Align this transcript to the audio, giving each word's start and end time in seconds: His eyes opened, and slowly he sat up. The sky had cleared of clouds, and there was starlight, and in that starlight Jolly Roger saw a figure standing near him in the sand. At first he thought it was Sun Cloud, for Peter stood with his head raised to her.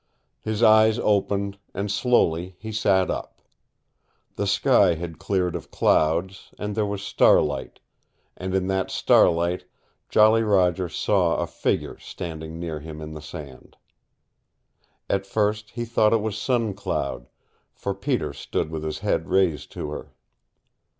His 0.39 0.63
eyes 0.63 0.97
opened, 0.97 1.59
and 1.75 1.91
slowly 1.91 2.55
he 2.57 2.71
sat 2.71 3.11
up. 3.11 3.39
The 4.35 4.47
sky 4.47 4.95
had 4.95 5.19
cleared 5.19 5.55
of 5.55 5.69
clouds, 5.69 6.49
and 6.57 6.73
there 6.73 6.87
was 6.87 7.03
starlight, 7.03 7.79
and 8.35 8.55
in 8.55 8.65
that 8.65 8.89
starlight 8.89 9.65
Jolly 10.09 10.41
Roger 10.41 10.89
saw 10.89 11.35
a 11.35 11.45
figure 11.45 11.99
standing 11.99 12.59
near 12.59 12.79
him 12.79 12.99
in 12.99 13.13
the 13.13 13.21
sand. 13.21 13.77
At 15.07 15.27
first 15.27 15.69
he 15.69 15.85
thought 15.85 16.13
it 16.13 16.21
was 16.21 16.35
Sun 16.35 16.73
Cloud, 16.73 17.27
for 17.71 17.93
Peter 17.93 18.33
stood 18.33 18.71
with 18.71 18.81
his 18.83 18.97
head 19.05 19.29
raised 19.29 19.71
to 19.73 19.91
her. 19.91 20.13